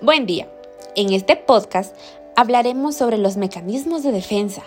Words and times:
Buen 0.00 0.26
día. 0.26 0.46
En 0.94 1.12
este 1.12 1.34
podcast 1.34 1.92
hablaremos 2.36 2.94
sobre 2.94 3.18
los 3.18 3.36
mecanismos 3.36 4.04
de 4.04 4.12
defensa, 4.12 4.62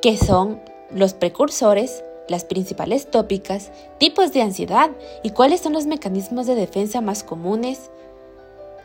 que 0.00 0.16
son 0.16 0.62
los 0.90 1.12
precursores, 1.12 2.02
las 2.26 2.46
principales 2.46 3.10
tópicas, 3.10 3.70
tipos 3.98 4.32
de 4.32 4.40
ansiedad 4.40 4.90
y 5.22 5.30
cuáles 5.30 5.60
son 5.60 5.74
los 5.74 5.84
mecanismos 5.84 6.46
de 6.46 6.54
defensa 6.54 7.02
más 7.02 7.22
comunes, 7.22 7.90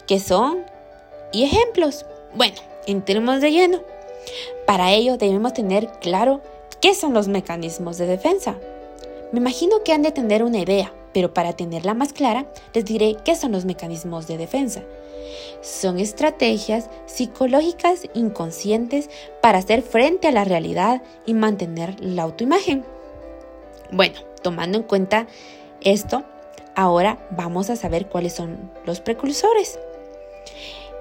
qué 0.07 0.19
son 0.19 0.65
y 1.31 1.43
ejemplos. 1.43 2.05
Bueno, 2.35 2.57
entremos 2.85 3.39
de 3.39 3.53
lleno. 3.53 3.79
Para 4.67 4.91
ello 4.91 5.15
debemos 5.15 5.53
tener 5.53 5.87
claro 6.01 6.41
qué 6.81 6.93
son 6.93 7.13
los 7.13 7.29
mecanismos 7.29 7.97
de 7.97 8.07
defensa. 8.07 8.57
Me 9.31 9.39
imagino 9.39 9.83
que 9.85 9.93
han 9.93 10.01
de 10.01 10.11
tener 10.11 10.43
una 10.43 10.59
idea, 10.59 10.93
pero 11.13 11.33
para 11.33 11.53
tenerla 11.53 11.93
más 11.93 12.11
clara, 12.11 12.45
les 12.73 12.83
diré 12.83 13.15
qué 13.23 13.37
son 13.37 13.53
los 13.53 13.63
mecanismos 13.63 14.27
de 14.27 14.37
defensa. 14.37 14.83
Son 15.61 15.99
estrategias 15.99 16.89
psicológicas 17.05 18.07
inconscientes 18.13 19.09
para 19.41 19.59
hacer 19.59 19.81
frente 19.81 20.27
a 20.27 20.31
la 20.31 20.43
realidad 20.43 21.01
y 21.25 21.33
mantener 21.33 21.95
la 21.99 22.23
autoimagen. 22.23 22.85
Bueno, 23.91 24.19
tomando 24.41 24.77
en 24.77 24.83
cuenta 24.83 25.27
esto, 25.81 26.23
ahora 26.75 27.17
vamos 27.31 27.69
a 27.69 27.75
saber 27.75 28.07
cuáles 28.07 28.33
son 28.33 28.71
los 28.85 29.01
precursores. 29.01 29.79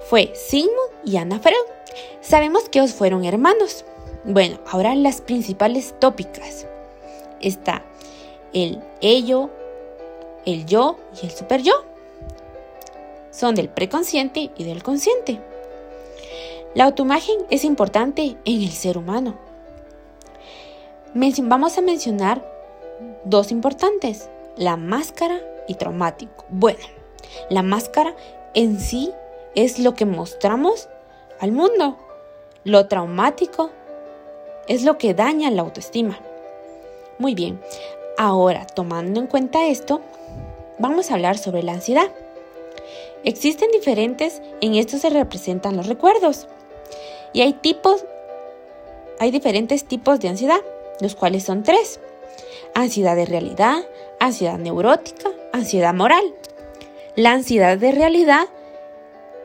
Fue 0.09 0.33
Sigmund 0.35 0.91
y 1.05 1.17
Anna 1.17 1.39
Freud. 1.39 1.55
Sabemos 2.19 2.69
que 2.69 2.79
ellos 2.79 2.93
fueron 2.93 3.23
hermanos. 3.23 3.85
Bueno, 4.23 4.59
ahora 4.69 4.93
las 4.95 5.21
principales 5.21 5.95
tópicas. 5.99 6.67
Está 7.39 7.83
el 8.53 8.81
ello, 9.01 9.49
el 10.45 10.65
yo 10.65 10.97
y 11.21 11.25
el 11.25 11.31
super 11.31 11.61
yo. 11.61 11.90
Son 13.31 13.55
del 13.55 13.69
preconsciente 13.69 14.51
y 14.57 14.63
del 14.63 14.83
consciente. 14.83 15.39
La 16.75 16.85
autoimagen 16.85 17.37
es 17.49 17.65
importante 17.65 18.37
en 18.45 18.61
el 18.61 18.71
ser 18.71 18.97
humano. 18.97 19.35
Vamos 21.13 21.77
a 21.77 21.81
mencionar 21.81 22.45
dos 23.25 23.51
importantes, 23.51 24.29
la 24.55 24.77
máscara 24.77 25.41
y 25.67 25.75
traumático. 25.75 26.45
Bueno, 26.49 26.79
la 27.49 27.63
máscara 27.63 28.15
en 28.53 28.79
sí 28.79 29.11
es 29.55 29.79
lo 29.79 29.93
que 29.93 30.05
mostramos 30.05 30.87
al 31.39 31.51
mundo. 31.51 31.97
Lo 32.63 32.87
traumático 32.87 33.71
es 34.67 34.83
lo 34.83 34.97
que 34.97 35.13
daña 35.13 35.51
la 35.51 35.63
autoestima. 35.63 36.19
Muy 37.17 37.35
bien, 37.35 37.61
ahora 38.17 38.65
tomando 38.65 39.19
en 39.19 39.27
cuenta 39.27 39.67
esto, 39.67 40.01
vamos 40.79 41.11
a 41.11 41.15
hablar 41.15 41.37
sobre 41.37 41.63
la 41.63 41.73
ansiedad. 41.73 42.09
Existen 43.23 43.69
diferentes, 43.71 44.41
en 44.61 44.75
esto 44.75 44.97
se 44.97 45.09
representan 45.09 45.77
los 45.77 45.87
recuerdos. 45.87 46.47
Y 47.33 47.41
hay 47.41 47.53
tipos, 47.53 48.05
hay 49.19 49.31
diferentes 49.31 49.85
tipos 49.85 50.19
de 50.19 50.29
ansiedad, 50.29 50.61
los 50.99 51.15
cuales 51.15 51.43
son 51.43 51.63
tres 51.63 51.99
ansiedad 52.73 53.15
de 53.15 53.25
realidad, 53.25 53.83
ansiedad 54.19 54.57
neurótica, 54.57 55.29
ansiedad 55.51 55.93
moral. 55.93 56.23
La 57.15 57.31
ansiedad 57.33 57.77
de 57.77 57.91
realidad 57.91 58.47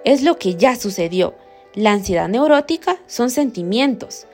es 0.04 0.22
lo 0.22 0.38
que 0.38 0.54
ya 0.54 0.76
sucedió. 0.76 1.34
La 1.74 1.92
ansiedad 1.92 2.28
neurótica 2.28 2.98
son 3.06 3.30
sentimientos, 3.30 4.26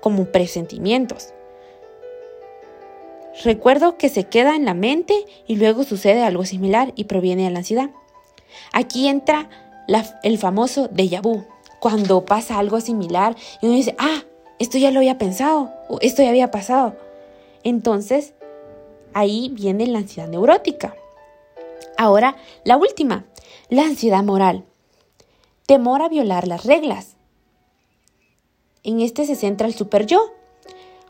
como 0.00 0.26
presentimientos. 0.26 1.32
Recuerdo 3.44 3.96
que 3.96 4.08
se 4.08 4.24
queda 4.24 4.56
en 4.56 4.64
la 4.64 4.74
mente 4.74 5.14
y 5.46 5.56
luego 5.56 5.84
sucede 5.84 6.22
algo 6.22 6.44
similar 6.44 6.92
y 6.96 7.04
proviene 7.04 7.44
de 7.44 7.50
la 7.50 7.58
ansiedad. 7.60 7.90
Aquí 8.72 9.08
entra 9.08 9.48
el 10.22 10.38
famoso 10.38 10.88
déjà 10.88 11.20
vu, 11.20 11.44
cuando 11.80 12.24
pasa 12.24 12.58
algo 12.58 12.80
similar 12.80 13.36
y 13.60 13.66
uno 13.66 13.76
dice, 13.76 13.94
ah, 13.98 14.22
esto 14.58 14.78
ya 14.78 14.90
lo 14.90 14.98
había 14.98 15.18
pensado, 15.18 15.70
o 15.88 15.98
esto 16.00 16.22
ya 16.22 16.28
había 16.28 16.50
pasado. 16.50 16.94
Entonces, 17.64 18.34
ahí 19.14 19.50
viene 19.52 19.86
la 19.86 19.98
ansiedad 19.98 20.28
neurótica. 20.28 20.94
Ahora, 21.96 22.36
la 22.64 22.76
última, 22.76 23.24
la 23.68 23.82
ansiedad 23.82 24.22
moral. 24.22 24.64
Temor 25.66 26.02
a 26.02 26.08
violar 26.08 26.46
las 26.46 26.64
reglas. 26.64 27.16
En 28.82 29.00
este 29.00 29.26
se 29.26 29.36
centra 29.36 29.66
el 29.66 29.74
super 29.74 30.06
yo, 30.06 30.32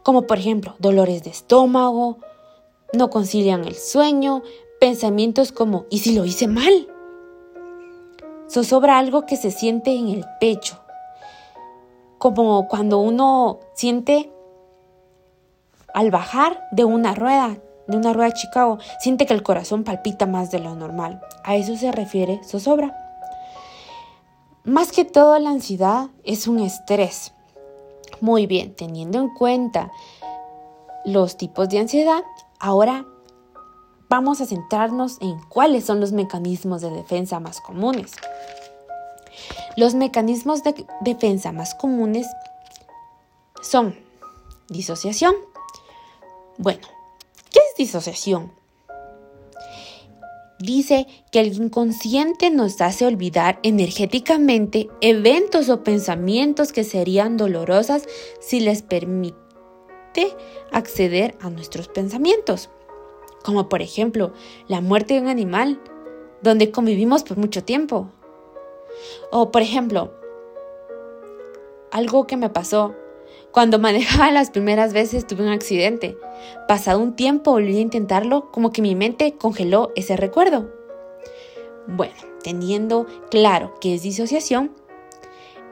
como 0.02 0.26
por 0.26 0.38
ejemplo 0.38 0.74
dolores 0.78 1.22
de 1.22 1.30
estómago, 1.30 2.18
no 2.92 3.10
concilian 3.10 3.64
el 3.64 3.76
sueño, 3.76 4.42
pensamientos 4.80 5.52
como 5.52 5.86
¿y 5.90 5.98
si 5.98 6.14
lo 6.14 6.24
hice 6.24 6.48
mal? 6.48 6.88
Zozobra 8.50 8.98
algo 8.98 9.26
que 9.26 9.36
se 9.36 9.52
siente 9.52 9.94
en 9.94 10.08
el 10.08 10.24
pecho, 10.40 10.80
como 12.18 12.66
cuando 12.66 12.98
uno 12.98 13.60
siente 13.74 14.32
al 15.94 16.10
bajar 16.10 16.66
de 16.72 16.84
una 16.84 17.14
rueda, 17.14 17.58
de 17.86 17.96
una 17.96 18.12
rueda 18.12 18.30
de 18.30 18.34
Chicago, 18.34 18.78
siente 18.98 19.24
que 19.24 19.34
el 19.34 19.44
corazón 19.44 19.84
palpita 19.84 20.26
más 20.26 20.50
de 20.50 20.58
lo 20.58 20.74
normal. 20.74 21.20
A 21.44 21.54
eso 21.54 21.76
se 21.76 21.92
refiere 21.92 22.40
zozobra. 22.44 22.96
Más 24.64 24.90
que 24.90 25.04
todo 25.04 25.38
la 25.38 25.50
ansiedad 25.50 26.08
es 26.24 26.48
un 26.48 26.58
estrés. 26.58 27.32
Muy 28.20 28.46
bien, 28.46 28.74
teniendo 28.74 29.18
en 29.18 29.32
cuenta 29.32 29.92
los 31.04 31.36
tipos 31.36 31.68
de 31.68 31.78
ansiedad, 31.78 32.22
ahora 32.58 33.06
vamos 34.10 34.40
a 34.40 34.46
centrarnos 34.46 35.18
en 35.20 35.38
cuáles 35.48 35.84
son 35.84 36.00
los 36.00 36.12
mecanismos 36.12 36.82
de 36.82 36.90
defensa 36.90 37.38
más 37.40 37.60
comunes. 37.60 38.12
Los 39.76 39.94
mecanismos 39.94 40.64
de 40.64 40.84
defensa 41.00 41.52
más 41.52 41.74
comunes 41.74 42.26
son 43.62 43.96
disociación, 44.68 45.34
bueno, 46.58 46.86
¿qué 47.50 47.60
es 47.60 47.76
disociación? 47.78 48.52
Dice 50.58 51.06
que 51.30 51.40
el 51.40 51.54
inconsciente 51.54 52.50
nos 52.50 52.80
hace 52.80 53.06
olvidar 53.06 53.60
energéticamente 53.62 54.90
eventos 55.00 55.68
o 55.70 55.84
pensamientos 55.84 56.72
que 56.72 56.84
serían 56.84 57.36
dolorosas 57.36 58.02
si 58.40 58.60
les 58.60 58.82
permite 58.82 59.36
acceder 60.72 61.38
a 61.40 61.48
nuestros 61.48 61.88
pensamientos. 61.88 62.68
Como 63.44 63.68
por 63.68 63.82
ejemplo 63.82 64.32
la 64.68 64.80
muerte 64.80 65.14
de 65.14 65.20
un 65.20 65.28
animal, 65.28 65.80
donde 66.42 66.70
convivimos 66.70 67.22
por 67.22 67.36
mucho 67.36 67.64
tiempo. 67.64 68.10
O 69.30 69.50
por 69.50 69.62
ejemplo, 69.62 70.12
algo 71.90 72.26
que 72.26 72.36
me 72.36 72.50
pasó 72.50 72.94
cuando 73.52 73.78
manejaba 73.80 74.30
las 74.30 74.50
primeras 74.50 74.92
veces 74.92 75.26
tuve 75.26 75.42
un 75.42 75.50
accidente. 75.50 76.16
Pasado 76.68 77.00
un 77.00 77.16
tiempo 77.16 77.52
volví 77.52 77.78
a 77.78 77.80
intentarlo 77.80 78.50
como 78.50 78.72
que 78.72 78.82
mi 78.82 78.94
mente 78.94 79.34
congeló 79.36 79.92
ese 79.96 80.16
recuerdo. 80.16 80.70
Bueno, 81.86 82.14
teniendo 82.42 83.06
claro 83.30 83.74
que 83.80 83.94
es 83.94 84.02
disociación, 84.02 84.72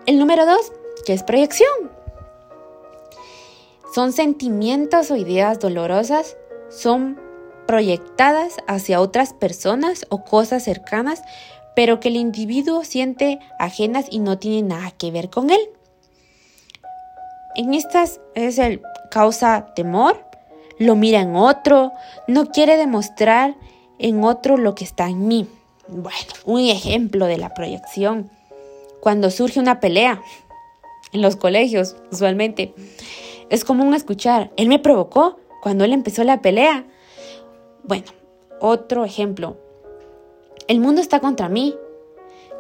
el 0.06 0.18
número 0.18 0.46
dos, 0.46 0.72
que 1.04 1.12
es 1.12 1.22
proyección. 1.22 1.90
Son 3.94 4.12
sentimientos 4.12 5.10
o 5.10 5.16
ideas 5.16 5.60
dolorosas, 5.60 6.36
son 6.68 7.20
proyectadas 7.68 8.56
hacia 8.66 8.98
otras 9.02 9.34
personas 9.34 10.06
o 10.08 10.24
cosas 10.24 10.64
cercanas, 10.64 11.22
pero 11.76 12.00
que 12.00 12.08
el 12.08 12.16
individuo 12.16 12.82
siente 12.82 13.40
ajenas 13.58 14.06
y 14.10 14.20
no 14.20 14.38
tiene 14.38 14.66
nada 14.66 14.90
que 14.92 15.10
ver 15.10 15.28
con 15.28 15.50
él. 15.50 15.60
En 17.54 17.74
estas 17.74 18.22
es 18.34 18.58
el 18.58 18.80
causa 19.10 19.74
temor, 19.76 20.24
lo 20.78 20.96
mira 20.96 21.20
en 21.20 21.36
otro, 21.36 21.92
no 22.26 22.46
quiere 22.46 22.78
demostrar 22.78 23.54
en 23.98 24.24
otro 24.24 24.56
lo 24.56 24.74
que 24.74 24.84
está 24.84 25.06
en 25.08 25.28
mí. 25.28 25.46
Bueno, 25.88 26.18
un 26.46 26.60
ejemplo 26.60 27.26
de 27.26 27.36
la 27.36 27.52
proyección. 27.52 28.30
Cuando 29.00 29.30
surge 29.30 29.60
una 29.60 29.78
pelea 29.78 30.22
en 31.12 31.20
los 31.20 31.36
colegios, 31.36 31.96
usualmente, 32.10 32.74
es 33.50 33.66
común 33.66 33.92
escuchar, 33.92 34.50
él 34.56 34.68
me 34.68 34.78
provocó 34.78 35.38
cuando 35.60 35.84
él 35.84 35.92
empezó 35.92 36.24
la 36.24 36.40
pelea. 36.40 36.86
Bueno, 37.88 38.04
otro 38.60 39.06
ejemplo. 39.06 39.56
El 40.66 40.78
mundo 40.78 41.00
está 41.00 41.20
contra 41.20 41.48
mí. 41.48 41.74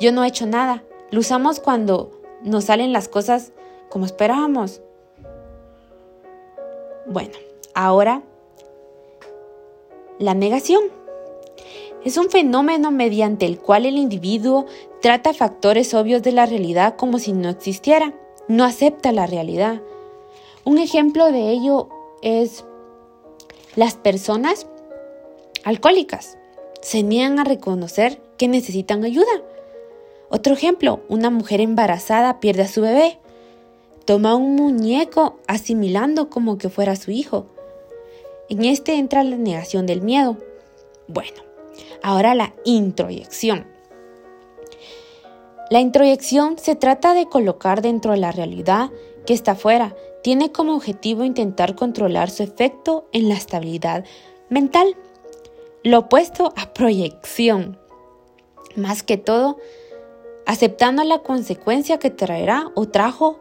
Yo 0.00 0.10
no 0.10 0.24
he 0.24 0.28
hecho 0.28 0.46
nada. 0.46 0.84
Lo 1.10 1.20
usamos 1.20 1.60
cuando 1.60 2.10
nos 2.42 2.64
salen 2.64 2.94
las 2.94 3.08
cosas 3.08 3.52
como 3.90 4.06
esperábamos. 4.06 4.80
Bueno, 7.04 7.34
ahora 7.74 8.22
la 10.18 10.32
negación. 10.32 10.84
Es 12.06 12.16
un 12.16 12.30
fenómeno 12.30 12.90
mediante 12.90 13.44
el 13.44 13.58
cual 13.58 13.84
el 13.84 13.98
individuo 13.98 14.64
trata 15.02 15.34
factores 15.34 15.92
obvios 15.92 16.22
de 16.22 16.32
la 16.32 16.46
realidad 16.46 16.96
como 16.96 17.18
si 17.18 17.34
no 17.34 17.50
existiera, 17.50 18.14
no 18.46 18.64
acepta 18.64 19.12
la 19.12 19.26
realidad. 19.26 19.82
Un 20.64 20.78
ejemplo 20.78 21.30
de 21.30 21.50
ello 21.50 21.90
es 22.22 22.64
las 23.76 23.94
personas 23.94 24.66
alcohólicas. 25.64 26.38
Se 26.80 27.02
niegan 27.02 27.38
a 27.38 27.44
reconocer 27.44 28.20
que 28.36 28.48
necesitan 28.48 29.04
ayuda 29.04 29.26
Otro 30.30 30.54
ejemplo, 30.54 31.00
una 31.08 31.30
mujer 31.30 31.60
embarazada 31.60 32.40
pierde 32.40 32.62
a 32.62 32.68
su 32.68 32.82
bebé. 32.82 33.18
Toma 34.04 34.34
un 34.34 34.56
muñeco 34.56 35.38
asimilando 35.46 36.30
como 36.30 36.58
que 36.58 36.68
fuera 36.68 36.96
su 36.96 37.10
hijo. 37.10 37.46
En 38.48 38.64
este 38.64 38.94
entra 38.94 39.24
la 39.24 39.36
negación 39.36 39.86
del 39.86 40.02
miedo. 40.02 40.36
Bueno, 41.06 41.42
ahora 42.02 42.34
la 42.34 42.54
introyección. 42.64 43.66
La 45.70 45.80
introyección 45.80 46.58
se 46.58 46.76
trata 46.76 47.12
de 47.12 47.26
colocar 47.26 47.82
dentro 47.82 48.12
de 48.12 48.18
la 48.18 48.32
realidad 48.32 48.90
que 49.26 49.34
está 49.34 49.54
fuera. 49.54 49.94
Tiene 50.22 50.50
como 50.50 50.74
objetivo 50.74 51.24
intentar 51.24 51.74
controlar 51.74 52.30
su 52.30 52.42
efecto 52.42 53.06
en 53.12 53.28
la 53.28 53.34
estabilidad 53.34 54.04
mental. 54.48 54.96
Lo 55.84 56.00
opuesto 56.00 56.52
a 56.56 56.72
proyección. 56.72 57.78
Más 58.74 59.02
que 59.02 59.16
todo, 59.16 59.58
aceptando 60.46 61.04
la 61.04 61.20
consecuencia 61.20 61.98
que 61.98 62.10
traerá 62.10 62.70
o 62.74 62.88
trajo 62.88 63.40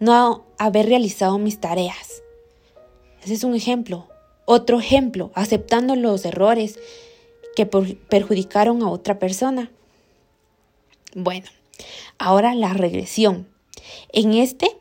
no 0.00 0.44
haber 0.58 0.86
realizado 0.86 1.38
mis 1.38 1.60
tareas. 1.60 2.22
Ese 3.22 3.34
es 3.34 3.44
un 3.44 3.54
ejemplo. 3.54 4.08
Otro 4.44 4.80
ejemplo, 4.80 5.30
aceptando 5.34 5.94
los 5.94 6.24
errores 6.24 6.78
que 7.54 7.66
perjudicaron 7.66 8.82
a 8.82 8.90
otra 8.90 9.18
persona. 9.18 9.70
Bueno, 11.14 11.46
ahora 12.18 12.54
la 12.54 12.72
regresión. 12.72 13.46
En 14.12 14.34
este 14.34 14.76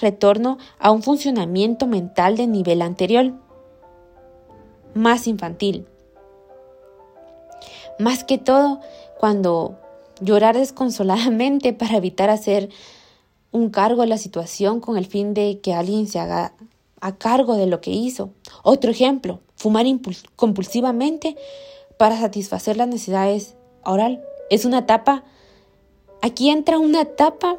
retorno 0.00 0.58
a 0.78 0.90
un 0.90 1.02
funcionamiento 1.02 1.86
mental 1.86 2.36
de 2.36 2.46
nivel 2.46 2.82
anterior, 2.82 3.34
más 4.98 5.26
infantil. 5.26 5.86
Más 7.98 8.24
que 8.24 8.38
todo, 8.38 8.80
cuando 9.18 9.78
llorar 10.20 10.56
desconsoladamente 10.56 11.72
para 11.80 11.96
evitar 11.96 12.30
hacer 12.30 12.68
un 13.50 13.70
cargo 13.70 14.02
de 14.02 14.08
la 14.08 14.18
situación 14.18 14.80
con 14.80 14.98
el 14.98 15.06
fin 15.06 15.32
de 15.32 15.60
que 15.60 15.72
alguien 15.72 16.06
se 16.06 16.18
haga 16.18 16.52
a 17.00 17.16
cargo 17.16 17.56
de 17.56 17.66
lo 17.66 17.80
que 17.80 17.90
hizo. 17.90 18.30
Otro 18.62 18.90
ejemplo, 18.90 19.40
fumar 19.56 19.86
compulsivamente 20.36 21.36
para 21.96 22.18
satisfacer 22.18 22.76
las 22.76 22.88
necesidades 22.88 23.54
oral. 23.84 24.22
Es 24.50 24.64
una 24.64 24.80
etapa, 24.80 25.24
aquí 26.20 26.50
entra 26.50 26.78
una 26.78 27.02
etapa 27.02 27.58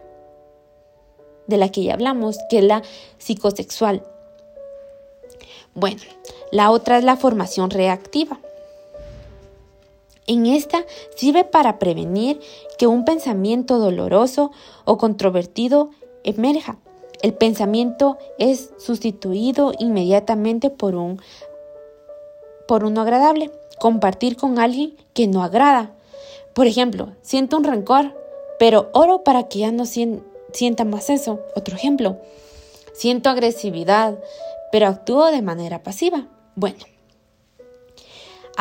de 1.47 1.57
la 1.57 1.69
que 1.69 1.83
ya 1.83 1.93
hablamos, 1.93 2.37
que 2.49 2.59
es 2.59 2.63
la 2.63 2.83
psicosexual. 3.17 4.03
Bueno, 5.75 6.01
la 6.51 6.71
otra 6.71 6.97
es 6.97 7.03
la 7.03 7.17
formación 7.17 7.69
reactiva. 7.69 8.39
En 10.27 10.45
esta 10.45 10.85
sirve 11.15 11.43
para 11.43 11.79
prevenir 11.79 12.39
que 12.77 12.85
un 12.85 13.03
pensamiento 13.05 13.79
doloroso 13.79 14.51
o 14.85 14.97
controvertido 14.97 15.89
emerja. 16.23 16.77
El 17.21 17.33
pensamiento 17.33 18.17
es 18.37 18.69
sustituido 18.77 19.73
inmediatamente 19.79 20.69
por 20.69 20.95
un 20.95 21.21
por 22.67 22.83
uno 22.83 23.01
agradable. 23.01 23.51
Compartir 23.79 24.35
con 24.35 24.59
alguien 24.59 24.95
que 25.13 25.27
no 25.27 25.43
agrada. 25.43 25.91
Por 26.53 26.67
ejemplo, 26.67 27.09
siento 27.21 27.57
un 27.57 27.63
rencor, 27.63 28.13
pero 28.59 28.89
oro 28.93 29.23
para 29.23 29.47
que 29.47 29.59
ya 29.59 29.71
no 29.71 29.85
sienta 29.85 30.85
más 30.85 31.09
eso. 31.09 31.39
Otro 31.55 31.75
ejemplo, 31.75 32.17
siento 32.93 33.29
agresividad, 33.29 34.19
pero 34.71 34.87
actúo 34.87 35.31
de 35.31 35.41
manera 35.41 35.83
pasiva. 35.83 36.27
Bueno, 36.55 36.79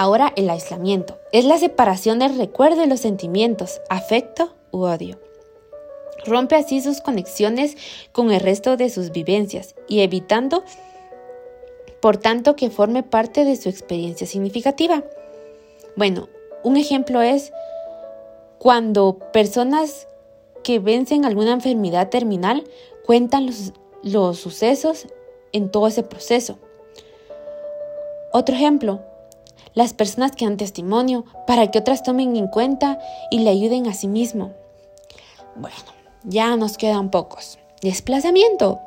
Ahora 0.01 0.33
el 0.37 0.49
aislamiento 0.49 1.19
es 1.33 1.45
la 1.45 1.59
separación 1.59 2.21
del 2.21 2.39
recuerdo 2.39 2.83
de 2.83 2.87
los 2.87 3.01
sentimientos, 3.01 3.81
afecto 3.91 4.55
u 4.71 4.83
odio. 4.83 5.19
Rompe 6.25 6.55
así 6.55 6.81
sus 6.81 7.01
conexiones 7.01 7.77
con 8.13 8.31
el 8.31 8.39
resto 8.39 8.77
de 8.77 8.91
sus 8.91 9.11
vivencias 9.11 9.75
y 9.89 10.03
evitando, 10.03 10.63
por 12.01 12.17
tanto, 12.17 12.55
que 12.55 12.71
forme 12.71 13.03
parte 13.03 13.45
de 13.45 13.57
su 13.57 13.69
experiencia 13.69 14.25
significativa. 14.25 15.03
Bueno, 15.97 16.29
un 16.63 16.77
ejemplo 16.77 17.21
es 17.21 17.53
cuando 18.61 19.19
personas 19.33 20.07
que 20.63 20.79
vencen 20.79 21.25
alguna 21.25 21.51
enfermedad 21.55 22.09
terminal 22.09 22.63
cuentan 23.05 23.47
los, 23.47 23.73
los 24.05 24.39
sucesos 24.39 25.09
en 25.53 25.71
todo 25.71 25.87
ese 25.87 26.03
proceso. 26.03 26.59
Otro 28.33 28.55
ejemplo, 28.55 29.01
las 29.75 29.95
personas 29.95 30.33
que 30.33 30.45
dan 30.45 30.57
testimonio 30.57 31.25
para 31.47 31.71
que 31.71 31.79
otras 31.79 32.03
tomen 32.03 32.37
en 32.37 32.49
cuenta 32.49 32.99
y 33.31 33.41
le 33.41 33.51
ayuden 33.51 33.87
a 33.87 33.95
sí 33.95 34.09
mismo. 34.09 34.53
Bueno, 35.57 35.77
ya 36.25 36.57
nos 36.57 36.77
quedan 36.77 37.11
pocos. 37.11 37.59
Desplazamiento. 37.81 38.81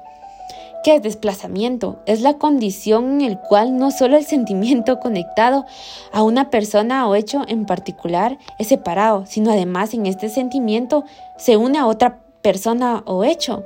¿Qué 0.83 0.95
es 0.95 1.03
desplazamiento? 1.03 1.99
Es 2.07 2.21
la 2.21 2.39
condición 2.39 3.21
en 3.21 3.33
la 3.33 3.41
cual 3.41 3.77
no 3.77 3.91
solo 3.91 4.17
el 4.17 4.25
sentimiento 4.25 4.99
conectado 4.99 5.65
a 6.11 6.23
una 6.23 6.49
persona 6.49 7.07
o 7.07 7.13
hecho 7.13 7.43
en 7.47 7.65
particular 7.65 8.39
es 8.57 8.67
separado, 8.67 9.25
sino 9.27 9.51
además 9.51 9.93
en 9.93 10.07
este 10.07 10.27
sentimiento 10.27 11.03
se 11.37 11.55
une 11.55 11.77
a 11.77 11.85
otra 11.85 12.19
persona 12.41 13.03
o 13.05 13.23
hecho. 13.23 13.63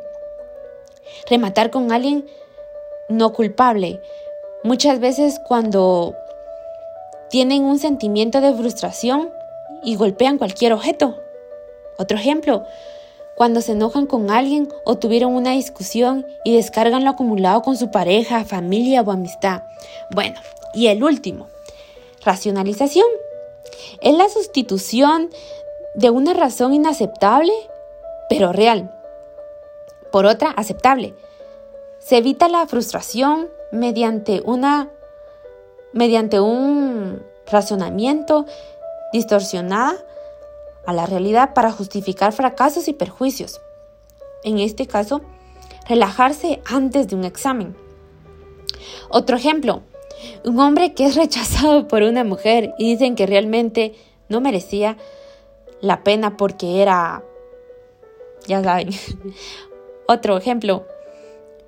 Rematar 1.30 1.72
con 1.72 1.94
alguien 1.94 2.26
no 3.10 3.34
culpable. 3.34 4.02
Muchas 4.63 5.00
veces 5.00 5.40
cuando 5.48 6.16
tienen 7.30 7.63
un 7.63 7.80
sentimiento 7.80 8.42
de 8.42 8.54
frustración 8.54 9.30
y 9.84 9.96
golpean 9.96 10.38
cualquier 10.38 10.74
objeto. 10.74 11.19
Otro 11.98 12.18
ejemplo, 12.18 12.63
cuando 13.36 13.62
se 13.62 13.74
enojan 13.74 14.07
con 14.07 14.31
alguien 14.31 14.69
o 14.86 14.98
tuvieron 14.98 15.34
una 15.34 15.52
discusión 15.52 16.25
y 16.44 16.56
descargan 16.56 17.04
lo 17.04 17.12
acumulado 17.12 17.62
con 17.62 17.78
su 17.78 17.92
pareja, 17.92 18.46
familia 18.46 19.02
o 19.02 19.12
amistad. 19.12 19.63
Bueno, 20.12 20.40
y 20.74 20.88
el 20.88 21.04
último, 21.04 21.48
racionalización. 22.24 23.06
Es 24.01 24.16
la 24.16 24.30
sustitución 24.30 25.30
de 25.96 26.10
una 26.10 26.34
razón 26.34 26.74
inaceptable, 26.74 27.51
pero 28.30 28.51
real, 28.51 28.92
por 30.12 30.25
otra 30.25 30.51
aceptable. 30.51 31.13
Se 32.06 32.18
evita 32.18 32.48
la 32.50 32.68
frustración 32.68 33.50
mediante 33.72 34.44
una 34.46 34.92
mediante 35.92 36.40
un 36.40 37.24
razonamiento 37.48 38.46
distorsionada 39.12 39.96
a 40.86 40.94
la 40.94 41.07
realidad 41.07 41.56
para 41.56 41.72
justificar 41.72 42.31
fracasos 42.31 42.88
y 42.89 42.94
perjuicios. 42.94 43.60
En 44.44 44.60
este 44.60 44.86
caso, 44.86 45.22
relajarse 45.89 46.62
antes 46.68 47.08
de 47.08 47.15
un 47.15 47.24
examen. 47.24 47.75
Otro 49.10 49.36
ejemplo, 49.36 49.82
un 50.44 50.60
hombre 50.60 50.94
que 50.94 51.06
es 51.06 51.15
rechazado 51.15 51.88
por 51.88 52.03
una 52.03 52.24
mujer 52.24 52.75
y 52.77 52.91
dicen 52.91 53.15
que 53.15 53.25
realmente 53.25 53.96
no 54.30 54.41
merecía 54.41 54.96
la 55.82 56.03
pena 56.03 56.38
porque 56.38 56.84
era, 56.84 57.24
ya 58.46 58.63
saben. 58.63 58.89
Otro 60.08 60.38
ejemplo, 60.38 60.86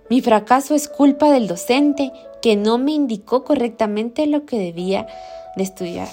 mi 0.10 0.22
fracaso 0.22 0.76
es 0.76 0.88
culpa 0.88 1.30
del 1.32 1.48
docente 1.48 2.12
que 2.42 2.56
no 2.56 2.78
me 2.78 2.92
indicó 2.92 3.44
correctamente 3.44 4.26
lo 4.26 4.46
que 4.46 4.58
debía 4.58 5.08
de 5.56 5.64
estudiar. 5.64 6.08